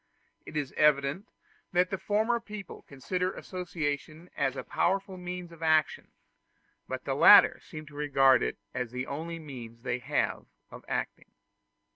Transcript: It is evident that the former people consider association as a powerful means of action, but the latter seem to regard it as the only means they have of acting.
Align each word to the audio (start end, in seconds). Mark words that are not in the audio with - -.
It 0.47 0.57
is 0.57 0.73
evident 0.77 1.27
that 1.73 1.91
the 1.91 1.99
former 1.99 2.39
people 2.39 2.81
consider 2.87 3.33
association 3.33 4.31
as 4.35 4.55
a 4.55 4.63
powerful 4.63 5.15
means 5.15 5.51
of 5.51 5.61
action, 5.61 6.07
but 6.87 7.03
the 7.05 7.13
latter 7.13 7.59
seem 7.59 7.85
to 7.85 7.93
regard 7.93 8.41
it 8.41 8.57
as 8.73 8.89
the 8.89 9.05
only 9.05 9.37
means 9.37 9.83
they 9.83 9.99
have 9.99 10.47
of 10.71 10.83
acting. 10.87 11.29